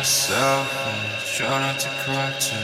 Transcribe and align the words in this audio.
myself 0.00 0.86
and 0.86 1.24
try 1.26 1.58
not 1.60 1.78
to 1.78 1.90
cry 2.00 2.32
too. 2.40 2.56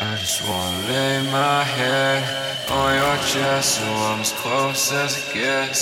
I 0.00 0.16
just 0.16 0.40
wanna 0.48 0.88
lay 0.88 1.20
my 1.30 1.62
head 1.62 2.22
on 2.70 2.94
your 2.94 3.16
chest 3.32 3.74
so 3.76 3.84
I'm 3.84 4.20
as 4.20 4.32
close 4.32 4.90
as 4.90 5.10
it 5.20 5.34
gets 5.34 5.80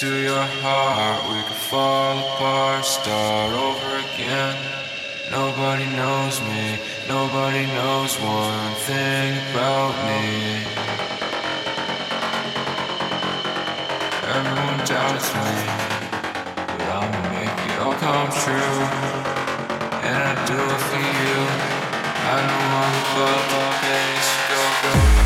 to 0.00 0.08
your 0.28 0.46
heart. 0.62 1.22
We 1.30 1.40
could 1.46 1.62
fall 1.70 2.18
apart, 2.18 2.84
start 2.84 3.52
over 3.68 3.90
again. 4.06 4.56
Nobody 5.30 5.86
knows 6.00 6.40
me, 6.40 6.80
nobody 7.06 7.64
knows 7.78 8.12
one 8.18 8.74
thing 8.90 9.30
about 9.50 9.94
me. 10.08 10.24
Everyone 14.34 14.80
doubts 14.92 15.28
me, 15.42 15.54
but 16.66 16.88
I'ma 16.98 17.20
make 17.38 17.58
it 17.70 17.78
all 17.78 17.94
come 18.02 18.30
true. 18.42 19.39
Do 20.50 20.56
for 20.56 20.96
you. 20.98 21.38
I 22.26 22.42
above 23.06 23.54
all 23.54 23.72
days. 23.86 24.28
Go, 24.50 25.14
go. 25.14 25.19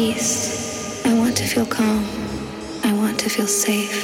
Peace. 0.00 1.04
I 1.04 1.12
want 1.12 1.36
to 1.36 1.44
feel 1.44 1.66
calm. 1.66 2.02
I 2.82 2.92
want 2.94 3.20
to 3.20 3.28
feel 3.28 3.46
safe. 3.46 3.94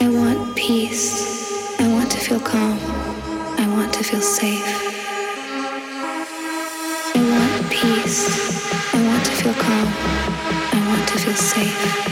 I 0.00 0.08
want 0.08 0.56
peace. 0.56 1.06
I 1.78 1.86
want 1.92 2.10
to 2.10 2.18
feel 2.26 2.40
calm. 2.40 2.78
I 3.62 3.66
want 3.76 3.92
to 3.98 4.02
feel 4.02 4.22
safe. 4.22 4.68
I 7.18 7.20
want 7.32 7.70
peace. 7.78 8.22
I 8.94 8.98
want 9.08 9.24
to 9.26 9.32
feel 9.40 9.56
calm. 9.66 9.88
I 10.76 10.78
want 10.88 11.06
to 11.10 11.18
feel 11.18 11.34
safe. 11.34 12.09